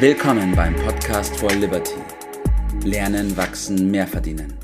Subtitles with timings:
[0.00, 1.96] Willkommen beim Podcast for Liberty.
[2.84, 4.56] Lernen, wachsen, mehr verdienen.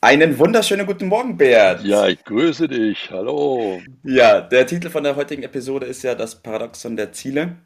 [0.00, 1.82] Einen wunderschönen guten Morgen, Bert.
[1.82, 3.10] Ja, ich grüße dich.
[3.10, 3.82] Hallo.
[4.04, 7.56] Ja, der Titel von der heutigen Episode ist ja das Paradoxon der Ziele.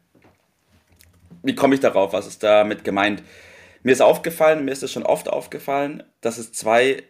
[1.43, 2.11] Wie komme ich darauf?
[2.11, 3.21] Was ist damit gemeint?
[3.83, 7.03] Mir ist aufgefallen, mir ist es schon oft aufgefallen, dass es zwei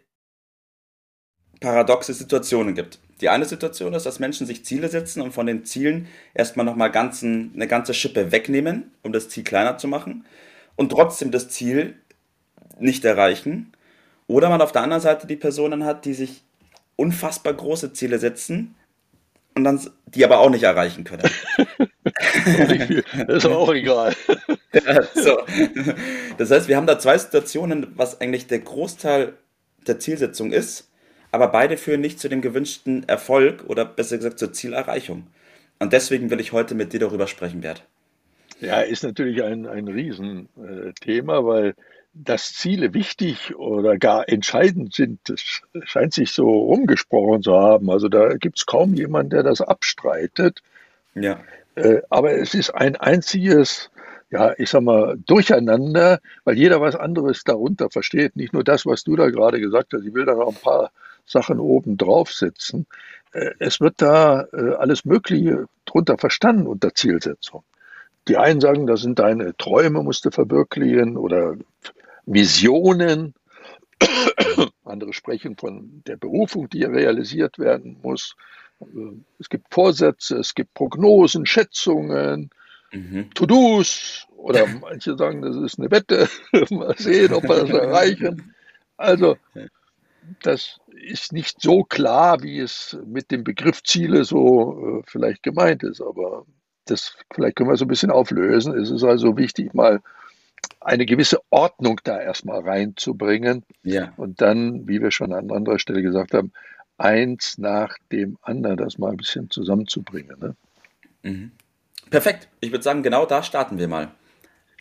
[1.61, 2.99] paradoxe Situationen gibt.
[3.21, 6.91] Die eine Situation ist, dass Menschen sich Ziele setzen und von den Zielen erstmal nochmal
[6.91, 10.25] ganzen, eine ganze Schippe wegnehmen, um das Ziel kleiner zu machen
[10.75, 11.95] und trotzdem das Ziel
[12.79, 13.73] nicht erreichen.
[14.27, 16.43] Oder man auf der anderen Seite die Personen hat, die sich
[16.95, 18.75] unfassbar große Ziele setzen
[19.55, 21.29] und dann die aber auch nicht erreichen können.
[23.27, 24.15] das ist auch egal.
[24.73, 25.37] Ja, so.
[26.39, 29.33] Das heißt, wir haben da zwei Situationen, was eigentlich der Großteil
[29.85, 30.89] der Zielsetzung ist
[31.33, 35.25] aber beide führen nicht zu dem gewünschten Erfolg oder besser gesagt zur Zielerreichung.
[35.79, 37.83] Und deswegen will ich heute mit dir darüber sprechen, Bert.
[38.59, 41.73] Ja, ist natürlich ein, ein Riesenthema, weil
[42.13, 47.89] dass Ziele wichtig oder gar entscheidend sind, das scheint sich so rumgesprochen zu haben.
[47.89, 50.61] Also da gibt es kaum jemanden, der das abstreitet.
[51.15, 51.39] Ja.
[51.73, 53.89] Äh, aber es ist ein einziges,
[54.29, 58.35] ja, ich sag mal, Durcheinander, weil jeder was anderes darunter versteht.
[58.35, 60.05] Nicht nur das, was du da gerade gesagt hast.
[60.05, 60.91] Ich will da noch ein paar
[61.25, 62.87] Sachen oben draufsetzen.
[63.31, 67.63] Äh, es wird da äh, alles Mögliche drunter verstanden unter Zielsetzung.
[68.27, 71.55] Die einen sagen, das sind deine Träume, musst du verwirklichen oder
[72.25, 73.33] Visionen.
[74.85, 78.35] Andere sprechen von der Berufung, die realisiert werden muss.
[78.81, 78.85] Äh,
[79.39, 82.49] es gibt Vorsätze, es gibt Prognosen, Schätzungen,
[82.91, 83.29] mhm.
[83.33, 86.27] To-Dos oder manche sagen, das ist eine Wette.
[86.69, 88.53] Mal sehen, ob wir das erreichen.
[88.97, 89.37] Also,
[90.41, 95.83] das ist nicht so klar, wie es mit dem Begriff Ziele so äh, vielleicht gemeint
[95.83, 96.01] ist.
[96.01, 96.45] Aber
[96.85, 98.77] das vielleicht können wir so ein bisschen auflösen.
[98.77, 100.01] Es ist also wichtig, mal
[100.81, 103.63] eine gewisse Ordnung da erstmal reinzubringen.
[103.83, 104.13] Ja.
[104.17, 106.51] Und dann, wie wir schon an anderer Stelle gesagt haben,
[106.97, 110.39] eins nach dem anderen das mal ein bisschen zusammenzubringen.
[110.39, 110.55] Ne?
[111.23, 111.51] Mhm.
[112.09, 112.47] Perfekt.
[112.59, 114.11] Ich würde sagen, genau da starten wir mal.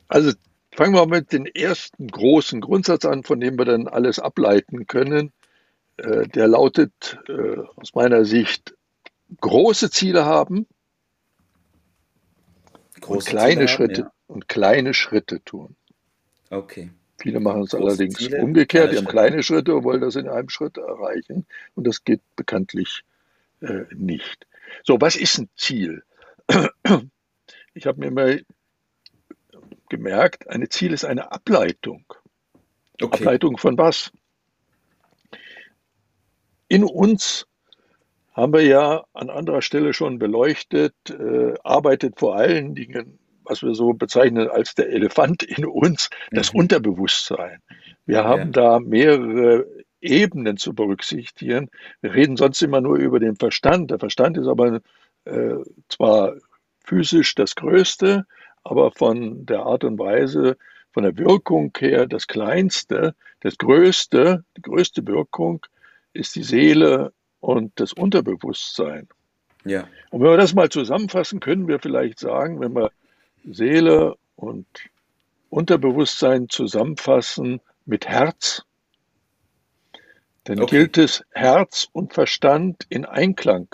[0.09, 0.33] Also
[0.73, 5.33] fangen wir mit dem ersten großen Grundsatz an, von dem wir dann alles ableiten können.
[5.97, 8.75] Äh, der lautet äh, aus meiner Sicht,
[9.41, 10.67] große Ziele haben
[13.03, 14.35] große und kleine Ziele Schritte haben, ja.
[14.35, 15.77] und kleine Schritte tun.
[16.51, 16.91] Okay.
[17.21, 20.49] Viele machen es allerdings Ziele, umgekehrt, die haben kleine Schritte und wollen das in einem
[20.49, 21.47] Schritt erreichen.
[21.75, 23.05] Und das geht bekanntlich
[23.61, 24.47] äh, nicht.
[24.83, 26.03] So, was ist ein Ziel?
[27.75, 28.43] Ich habe mir mal
[29.89, 32.05] gemerkt, ein Ziel ist eine Ableitung.
[33.01, 33.21] Okay.
[33.21, 34.13] Ableitung von was?
[36.73, 37.47] In uns
[38.33, 43.75] haben wir ja an anderer Stelle schon beleuchtet, äh, arbeitet vor allen Dingen, was wir
[43.75, 46.61] so bezeichnen als der Elefant in uns, das mhm.
[46.61, 47.59] Unterbewusstsein.
[48.07, 48.79] Wir haben ja.
[48.79, 49.67] da mehrere
[50.01, 51.69] Ebenen zu berücksichtigen.
[52.01, 53.91] Wir reden sonst immer nur über den Verstand.
[53.91, 54.81] Der Verstand ist aber
[55.27, 55.57] äh,
[55.91, 56.37] zwar
[56.87, 58.25] physisch das Größte,
[58.65, 60.57] aber von der Art und Weise,
[60.95, 65.67] von der Wirkung her das Kleinste, das Größte, die größte Wirkung
[66.13, 69.09] ist die Seele und das Unterbewusstsein.
[69.65, 69.89] Ja.
[70.11, 72.91] Und wenn wir das mal zusammenfassen, können wir vielleicht sagen, wenn wir
[73.45, 74.67] Seele und
[75.51, 78.63] Unterbewusstsein zusammenfassen mit Herz,
[80.45, 80.77] dann okay.
[80.77, 83.69] gilt es, Herz und Verstand in Einklang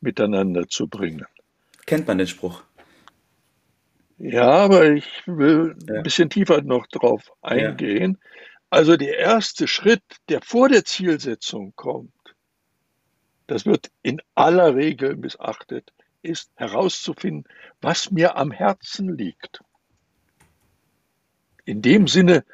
[0.00, 1.26] miteinander zu bringen.
[1.86, 2.62] Kennt man den Spruch?
[4.18, 5.96] Ja, aber ich will ja.
[5.96, 8.18] ein bisschen tiefer noch drauf eingehen.
[8.20, 8.28] Ja.
[8.72, 12.34] Also der erste Schritt, der vor der Zielsetzung kommt,
[13.46, 17.44] das wird in aller Regel missachtet, ist herauszufinden,
[17.82, 19.60] was mir am Herzen liegt.
[21.66, 22.46] In dem Sinne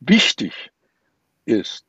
[0.00, 0.72] wichtig
[1.46, 1.86] ist.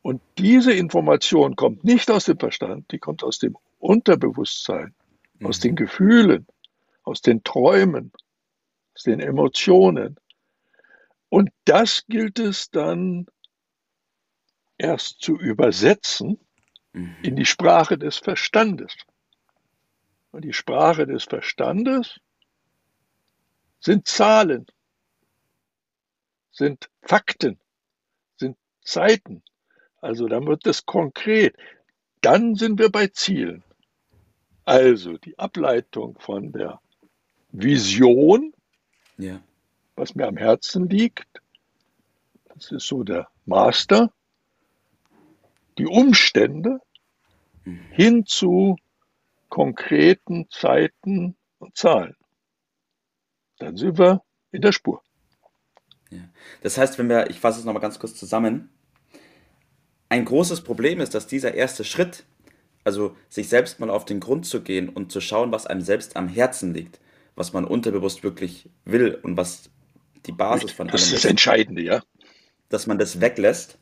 [0.00, 4.94] Und diese Information kommt nicht aus dem Verstand, die kommt aus dem Unterbewusstsein,
[5.40, 5.46] mhm.
[5.46, 6.46] aus den Gefühlen,
[7.02, 8.12] aus den Träumen,
[8.94, 10.16] aus den Emotionen.
[11.30, 13.26] Und das gilt es dann
[14.76, 16.38] erst zu übersetzen
[16.92, 17.16] mhm.
[17.22, 18.94] in die Sprache des Verstandes.
[20.32, 22.20] Und die Sprache des Verstandes
[23.78, 24.66] sind Zahlen,
[26.50, 27.58] sind Fakten,
[28.36, 29.42] sind Zeiten.
[30.00, 31.56] Also dann wird es konkret.
[32.22, 33.62] Dann sind wir bei Zielen.
[34.64, 36.80] Also die Ableitung von der
[37.52, 38.52] Vision
[39.16, 39.40] ja
[39.96, 41.28] was mir am Herzen liegt.
[42.54, 44.12] Das ist so der Master.
[45.78, 46.80] Die Umstände
[47.64, 47.80] mhm.
[47.90, 48.76] hin zu
[49.48, 52.16] konkreten Zeiten und Zahlen.
[53.58, 54.22] dann sind wir
[54.52, 55.02] in der Spur.
[56.10, 56.28] Ja.
[56.62, 58.70] Das heißt, wenn wir, ich fasse es nochmal ganz kurz zusammen,
[60.08, 62.24] ein großes Problem ist, dass dieser erste Schritt,
[62.84, 66.16] also sich selbst mal auf den Grund zu gehen und zu schauen, was einem selbst
[66.16, 67.00] am Herzen liegt,
[67.36, 69.70] was man unterbewusst wirklich will und was
[70.26, 70.92] die Basis von allem.
[70.92, 72.02] Das ist das Entscheidende, ja.
[72.68, 73.78] Dass man das weglässt,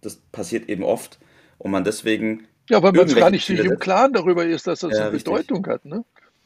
[0.00, 1.18] das passiert eben oft
[1.58, 2.46] und man deswegen.
[2.68, 5.32] Ja, weil man gar nicht sich im Klaren darüber ist, dass das ja, eine richtig.
[5.32, 6.04] Bedeutung hat, ne?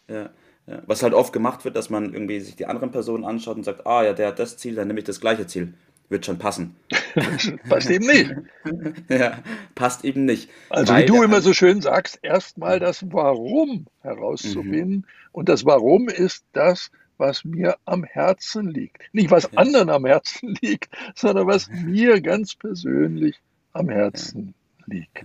[0.09, 0.31] Ja.
[0.67, 3.65] Ja, was halt oft gemacht wird, dass man irgendwie sich die anderen Personen anschaut und
[3.65, 5.75] sagt, ah ja, der hat das Ziel, dann nehme ich das gleiche Ziel.
[6.09, 6.77] Wird schon passen.
[7.69, 8.33] passt eben nicht.
[9.09, 9.43] ja,
[9.75, 10.51] passt eben nicht.
[10.69, 14.97] Also wie du immer so schön sagst, erstmal das Warum herauszufinden.
[14.99, 15.05] Mhm.
[15.33, 16.91] Und das Warum ist das,
[17.23, 19.03] was mir am Herzen liegt.
[19.13, 23.41] Nicht was anderen am Herzen liegt, sondern was mir ganz persönlich
[23.73, 24.55] am Herzen
[24.87, 25.25] liegt.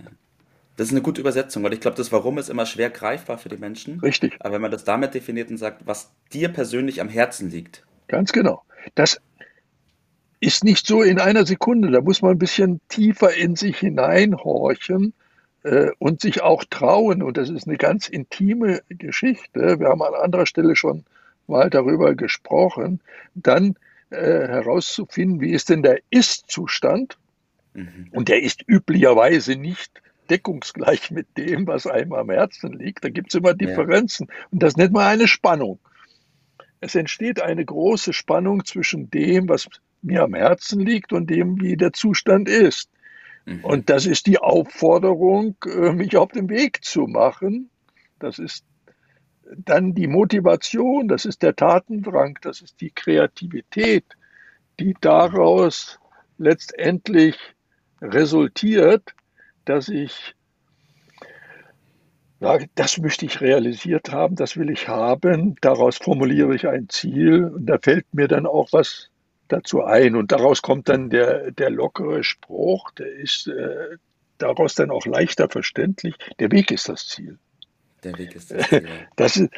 [0.76, 3.48] Das ist eine gute Übersetzung, weil ich glaube, das Warum ist immer schwer greifbar für
[3.48, 3.98] die Menschen.
[3.98, 4.36] Richtig.
[4.38, 7.84] Aber wenn man das damit definiert und sagt, was dir persönlich am Herzen liegt.
[8.06, 8.62] Ganz genau.
[8.94, 9.20] Das
[10.38, 11.90] ist nicht so in einer Sekunde.
[11.90, 15.14] Da muss man ein bisschen tiefer in sich hineinhorchen
[15.64, 17.24] äh, und sich auch trauen.
[17.24, 19.80] Und das ist eine ganz intime Geschichte.
[19.80, 21.04] Wir haben an anderer Stelle schon
[21.48, 23.00] mal darüber gesprochen.
[23.34, 23.76] Dann
[24.10, 27.18] äh, herauszufinden, wie ist denn der Ist-Zustand?
[27.74, 28.08] Mhm.
[28.12, 33.04] Und der ist üblicherweise nicht deckungsgleich mit dem, was einem am Herzen liegt.
[33.04, 34.28] Da gibt es immer Differenzen.
[34.28, 34.34] Ja.
[34.50, 35.78] Und das nennt man eine Spannung.
[36.80, 39.68] Es entsteht eine große Spannung zwischen dem, was
[40.02, 42.90] mir am Herzen liegt und dem, wie der Zustand ist.
[43.46, 43.64] Mhm.
[43.64, 47.70] Und das ist die Aufforderung, äh, mich auf den Weg zu machen.
[48.18, 48.64] Das ist
[49.56, 54.04] dann die Motivation, das ist der Tatendrang, das ist die Kreativität,
[54.78, 55.98] die daraus
[56.38, 57.36] letztendlich
[58.00, 59.14] resultiert,
[59.64, 60.34] dass ich
[62.40, 67.44] ja, das möchte ich realisiert haben, das will ich haben, daraus formuliere ich ein Ziel
[67.44, 69.10] und da fällt mir dann auch was
[69.48, 73.96] dazu ein und daraus kommt dann der, der lockere Spruch, der ist äh,
[74.36, 77.38] daraus dann auch leichter verständlich, der Weg ist das Ziel.
[78.04, 78.88] Der Weg ist das Ziel.
[79.16, 79.50] Das ist,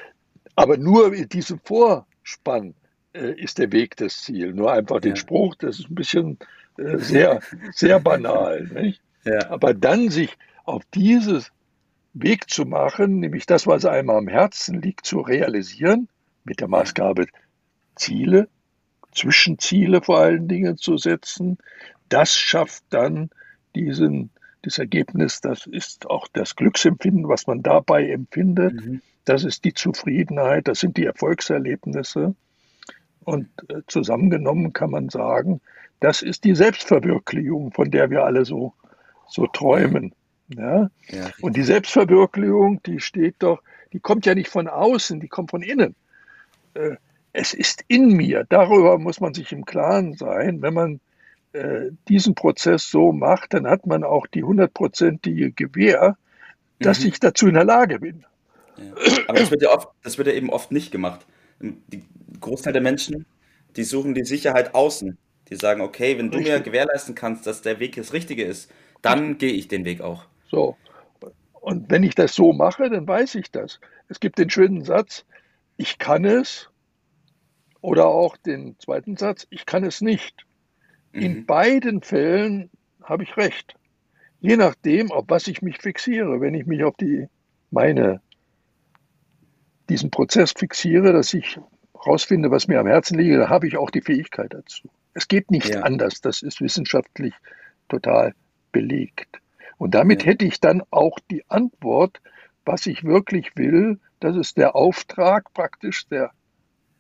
[0.57, 2.75] aber nur in diesem Vorspann
[3.13, 4.53] äh, ist der Weg das Ziel.
[4.53, 5.01] Nur einfach ja.
[5.01, 6.39] den Spruch, das ist ein bisschen
[6.79, 7.41] äh, sehr,
[7.73, 8.69] sehr banal.
[8.73, 9.01] Nicht?
[9.25, 9.51] Ja.
[9.51, 11.51] Aber dann sich auf dieses
[12.13, 16.09] Weg zu machen, nämlich das, was einem am Herzen liegt, zu realisieren,
[16.45, 17.27] mit der Maßgabe
[17.95, 18.49] Ziele,
[19.13, 21.59] Zwischenziele vor allen Dingen zu setzen,
[22.09, 23.31] das schafft dann
[23.75, 24.31] diesen,
[24.63, 29.03] das Ergebnis, das ist auch das Glücksempfinden, was man dabei empfindet, mhm.
[29.25, 32.35] das ist die Zufriedenheit, das sind die Erfolgserlebnisse.
[33.25, 35.61] Und äh, zusammengenommen kann man sagen,
[36.01, 38.73] das ist die Selbstverwirklichung, von der wir alle so
[39.31, 40.13] so träumen.
[40.49, 40.91] Ja?
[41.09, 41.31] ja?
[41.41, 45.63] Und die Selbstverwirklichung, die steht doch, die kommt ja nicht von außen, die kommt von
[45.63, 45.95] innen.
[46.75, 46.97] Äh,
[47.33, 48.45] es ist in mir.
[48.49, 50.63] Darüber muss man sich im Klaren sein.
[50.63, 51.01] Wenn man
[51.53, 56.17] äh, diesen Prozess so macht, dann hat man auch die hundertprozentige Gewähr,
[56.79, 57.09] dass mhm.
[57.09, 58.25] ich dazu in der Lage bin.
[58.77, 58.93] Ja.
[59.29, 61.27] Aber das wird, ja oft, das wird ja eben oft nicht gemacht.
[61.61, 62.05] Die
[62.41, 63.27] Großteil der Menschen,
[63.77, 65.19] die suchen die Sicherheit außen.
[65.51, 66.55] Die sagen, okay, wenn du Richtig.
[66.55, 68.71] mir gewährleisten kannst, dass der Weg das Richtige ist,
[69.03, 70.27] dann gehe ich den Weg auch.
[70.49, 70.77] So.
[71.53, 73.81] Und wenn ich das so mache, dann weiß ich das.
[74.09, 75.25] Es gibt den schönen Satz,
[75.77, 76.71] ich kann es,
[77.81, 80.47] oder auch den zweiten Satz, ich kann es nicht.
[81.13, 81.23] Mhm.
[81.23, 82.71] In beiden Fällen
[83.03, 83.75] habe ich recht.
[84.41, 86.41] Je nachdem, auf was ich mich fixiere.
[86.41, 87.29] Wenn ich mich auf die,
[87.71, 88.21] meine,
[89.89, 91.59] diesen Prozess fixiere, dass ich
[91.95, 94.89] herausfinde, was mir am Herzen liegt, dann habe ich auch die Fähigkeit dazu.
[95.13, 95.83] Es geht nicht ja.
[95.83, 96.21] anders.
[96.21, 97.35] Das ist wissenschaftlich
[97.89, 98.35] total
[98.73, 99.41] belegt.
[99.77, 100.29] Und damit ja.
[100.29, 102.21] hätte ich dann auch die Antwort,
[102.65, 103.99] was ich wirklich will.
[104.21, 106.31] Das ist der Auftrag praktisch, der,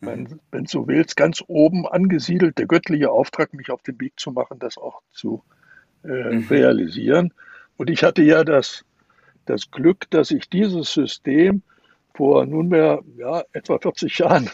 [0.00, 0.40] mhm.
[0.50, 4.30] wenn, du so willst, ganz oben angesiedelt, der göttliche Auftrag, mich auf den Weg zu
[4.32, 5.42] machen, das auch zu
[6.04, 6.46] äh, mhm.
[6.48, 7.32] realisieren.
[7.76, 8.84] Und ich hatte ja das,
[9.46, 11.62] das Glück, dass ich dieses System
[12.14, 14.50] vor nunmehr ja, etwa 40 Jahren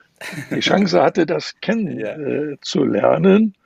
[0.50, 3.54] die Chance hatte, das kennenzulernen.
[3.54, 3.58] Äh,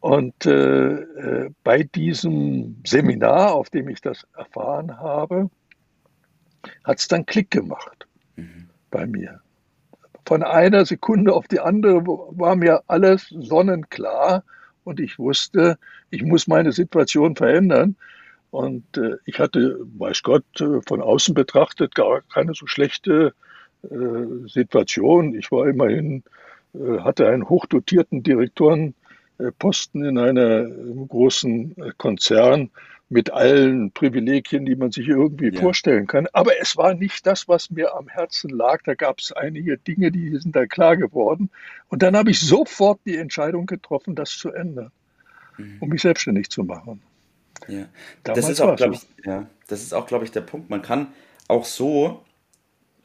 [0.00, 5.50] und äh, äh, bei diesem Seminar, auf dem ich das erfahren habe,
[6.84, 8.68] hat es dann Klick gemacht mhm.
[8.90, 9.40] bei mir.
[10.28, 14.44] Von einer Sekunde auf die andere war mir alles sonnenklar
[14.84, 15.78] und ich wusste,
[16.10, 17.96] ich muss meine Situation verändern.
[18.50, 23.32] Und äh, ich hatte, weiß Gott, äh, von außen betrachtet gar keine so schlechte
[23.84, 25.34] äh, Situation.
[25.34, 26.22] Ich war immerhin,
[26.74, 28.94] äh, hatte einen hochdotierten Direktoren
[29.38, 32.68] äh, Posten in einem großen äh, Konzern
[33.10, 35.60] mit allen Privilegien, die man sich irgendwie ja.
[35.60, 36.26] vorstellen kann.
[36.32, 38.82] Aber es war nicht das, was mir am Herzen lag.
[38.84, 41.50] Da gab es einige Dinge, die sind da klar geworden.
[41.88, 44.90] Und dann habe ich sofort die Entscheidung getroffen, das zu ändern,
[45.56, 45.78] mhm.
[45.80, 47.00] um mich selbstständig zu machen.
[47.66, 47.86] Ja.
[48.22, 50.70] das ist auch, glaube ich, ja, das ist auch, glaube ich, der Punkt.
[50.70, 51.08] Man kann
[51.48, 52.22] auch so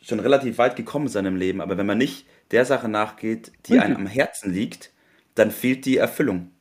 [0.02, 3.80] schon relativ weit gekommen sein im Leben, aber wenn man nicht der Sache nachgeht, die
[3.80, 4.92] einem am Herzen liegt,
[5.34, 6.52] dann fehlt die Erfüllung.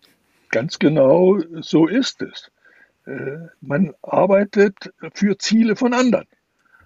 [0.50, 2.51] Ganz genau so ist es.
[3.06, 6.26] Äh, man arbeitet für Ziele von anderen.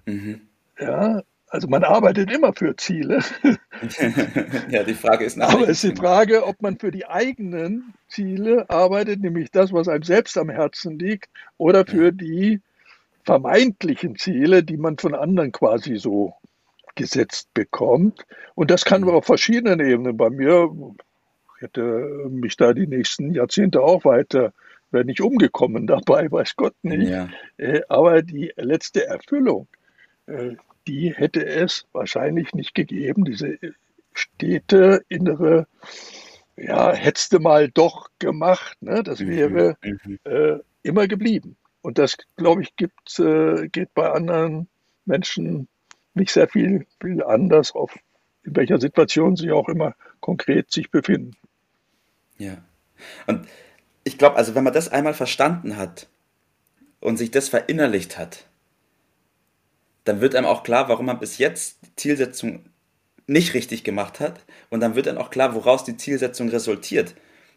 [0.07, 0.41] Mhm.
[0.79, 3.21] Ja, also man arbeitet immer für Ziele.
[4.71, 5.53] ja, die Frage ist nach.
[5.53, 9.89] Aber es ist die Frage, ob man für die eigenen Ziele arbeitet, nämlich das, was
[9.89, 12.61] einem selbst am Herzen liegt, oder für die
[13.25, 16.35] vermeintlichen Ziele, die man von anderen quasi so
[16.95, 18.25] gesetzt bekommt.
[18.55, 20.17] Und das kann man auf verschiedenen Ebenen.
[20.17, 20.71] Bei mir
[21.59, 24.53] hätte mich da die nächsten Jahrzehnte auch weiter,
[24.97, 27.09] wäre nicht umgekommen dabei, weiß Gott nicht.
[27.09, 27.29] Ja.
[27.57, 29.69] Äh, aber die letzte Erfüllung,
[30.27, 33.25] äh, die hätte es wahrscheinlich nicht gegeben.
[33.25, 33.59] Diese
[34.15, 35.67] stete innere,
[36.57, 39.03] ja, hättest du mal doch gemacht, ne?
[39.03, 40.19] das mhm, wäre mhm.
[40.25, 41.57] äh, immer geblieben.
[41.83, 44.69] Und das, glaube ich, gibt, äh, geht bei anderen
[45.05, 45.69] Menschen
[46.15, 47.95] nicht sehr viel, viel anders, auf
[48.43, 51.37] in welcher Situation sie auch immer konkret sich befinden.
[52.39, 52.59] Ja.
[53.27, 53.47] Und
[54.07, 56.07] ich glaube, also wenn man das einmal verstanden hat
[57.01, 58.45] und sich das verinnerlicht hat,
[60.05, 62.67] dann wird einem auch klar, warum man bis jetzt die Zielsetzung
[63.27, 64.45] nicht richtig gemacht hat.
[64.71, 67.17] Und dann wird dann auch klar, woraus die Zielsetzung resultiert.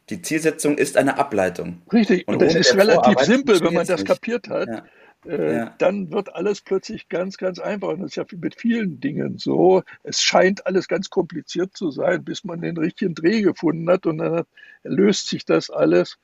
[0.10, 1.84] Die Zielsetzung ist eine Ableitung.
[1.94, 4.08] Richtig, und, und das ist relativ simpel, wenn man das nicht.
[4.08, 4.68] kapiert hat.
[4.68, 5.32] Ja.
[5.32, 5.76] Äh, ja.
[5.78, 7.90] Dann wird alles plötzlich ganz, ganz einfach.
[7.90, 9.84] Und das ist ja mit vielen Dingen so.
[10.02, 14.08] Es scheint alles ganz kompliziert zu sein, bis man den richtigen Dreh gefunden hat.
[14.08, 14.46] Und dann
[14.82, 16.18] löst sich das alles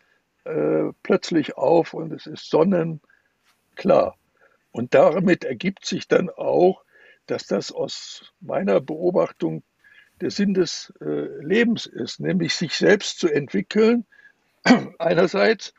[0.46, 4.18] äh, plötzlich auf und es ist sonnenklar.
[4.72, 6.84] Und damit ergibt sich dann auch,
[7.28, 9.64] dass das aus meiner Beobachtung
[10.22, 14.06] der Sinn des äh, Lebens ist, nämlich sich selbst zu entwickeln,
[15.00, 15.74] einerseits,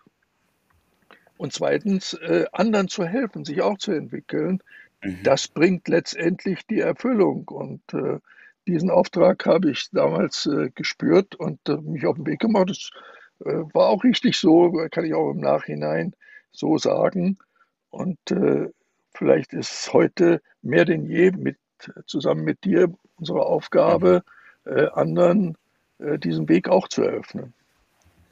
[1.36, 4.62] und zweitens äh, anderen zu helfen, sich auch zu entwickeln.
[5.02, 5.22] Mhm.
[5.22, 7.48] Das bringt letztendlich die Erfüllung.
[7.48, 8.18] Und äh,
[8.66, 12.70] diesen Auftrag habe ich damals äh, gespürt und mich auf den Weg gemacht.
[12.70, 12.90] Das
[13.38, 16.14] war auch richtig so, kann ich auch im Nachhinein
[16.52, 17.38] so sagen.
[17.90, 18.70] Und äh,
[19.16, 21.56] Vielleicht ist es heute mehr denn je mit,
[22.06, 24.22] zusammen mit dir unsere Aufgabe,
[24.64, 25.56] äh, anderen
[25.98, 27.54] äh, diesen Weg auch zu eröffnen.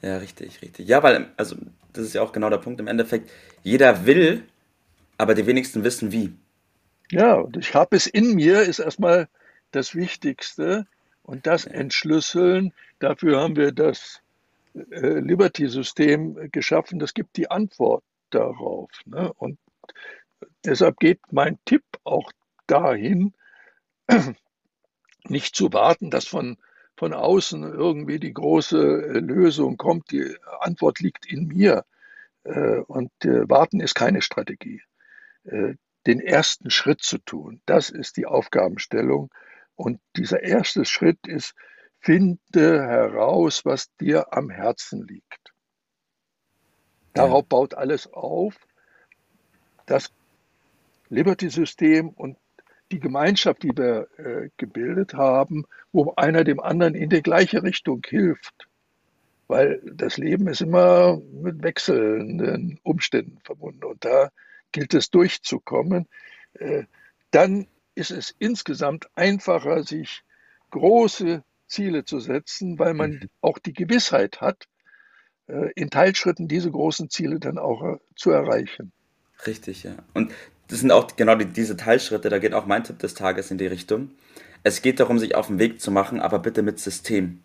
[0.01, 0.87] Ja, richtig, richtig.
[0.87, 1.55] Ja, weil, also,
[1.93, 3.31] das ist ja auch genau der Punkt im Endeffekt.
[3.63, 4.43] Jeder will,
[5.17, 6.33] aber die wenigsten wissen wie.
[7.09, 9.27] Ja, und ich habe es in mir, ist erstmal
[9.71, 10.85] das Wichtigste.
[11.23, 14.21] Und das Entschlüsseln, dafür haben wir das
[14.91, 16.99] äh, Liberty-System geschaffen.
[16.99, 18.89] Das gibt die Antwort darauf.
[19.05, 19.31] Ne?
[19.33, 19.57] Und
[20.65, 22.31] Deshalb geht mein Tipp auch
[22.67, 23.33] dahin,
[25.27, 26.57] nicht zu warten, dass von,
[26.97, 30.11] von außen irgendwie die große äh, Lösung kommt.
[30.11, 31.85] Die Antwort liegt in mir.
[32.43, 34.81] Äh, und äh, warten ist keine Strategie.
[36.07, 39.31] Den ersten Schritt zu tun, das ist die Aufgabenstellung.
[39.75, 41.53] Und dieser erste Schritt ist,
[42.05, 45.53] finde heraus, was dir am Herzen liegt.
[47.13, 48.55] Darauf baut alles auf.
[49.87, 50.11] Das
[51.09, 52.37] Liberty-System und
[52.91, 58.03] die Gemeinschaft, die wir äh, gebildet haben, wo einer dem anderen in die gleiche Richtung
[58.05, 58.67] hilft.
[59.47, 64.29] Weil das Leben ist immer mit wechselnden Umständen verbunden und da
[64.71, 66.07] gilt es durchzukommen.
[66.53, 66.83] Äh,
[67.31, 70.23] dann ist es insgesamt einfacher, sich
[70.69, 71.43] große
[71.75, 73.29] Ziele zu setzen, weil man mhm.
[73.41, 74.67] auch die Gewissheit hat,
[75.47, 78.91] äh, in Teilschritten diese großen Ziele dann auch äh, zu erreichen.
[79.45, 79.95] Richtig, ja.
[80.13, 80.31] Und
[80.67, 83.57] das sind auch genau die, diese Teilschritte, da geht auch mein Tipp des Tages in
[83.57, 84.11] die Richtung.
[84.63, 87.41] Es geht darum, sich auf den Weg zu machen, aber bitte mit System.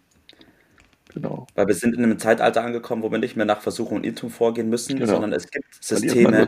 [1.12, 1.46] Genau.
[1.54, 4.30] Weil wir sind in einem Zeitalter angekommen, wo wir nicht mehr nach Versuchung und Irrtum
[4.30, 5.12] vorgehen müssen, genau.
[5.12, 6.46] sondern es gibt Systeme,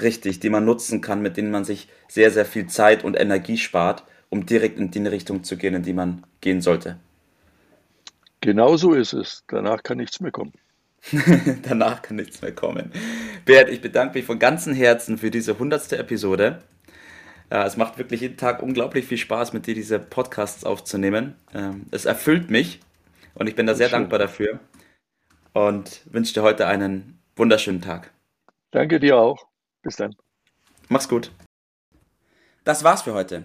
[0.00, 3.58] richtig, die man nutzen kann, mit denen man sich sehr, sehr viel Zeit und Energie
[3.58, 6.98] spart, um direkt in die Richtung zu gehen, in die man gehen sollte.
[8.40, 9.44] Genau so ist es.
[9.48, 10.52] Danach kann nichts mehr kommen.
[11.62, 12.92] Danach kann nichts mehr kommen.
[13.44, 16.62] Bert, ich bedanke mich von ganzem Herzen für diese hundertste Episode.
[17.50, 21.34] Ja, es macht wirklich jeden Tag unglaublich viel Spaß, mit dir diese Podcasts aufzunehmen.
[21.54, 22.80] Ähm, es erfüllt mich
[23.34, 24.00] und ich bin da sehr Schön.
[24.00, 24.60] dankbar dafür
[25.54, 28.12] und wünsche dir heute einen wunderschönen Tag.
[28.70, 29.46] Danke dir auch.
[29.82, 30.14] Bis dann.
[30.88, 31.30] Mach's gut.
[32.64, 33.44] Das war's für heute.